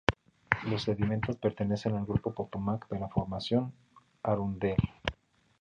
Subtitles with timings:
[0.67, 3.71] Los sedimentos pertenecen al grupo Potomac, de la Formación
[4.23, 4.77] Arundel.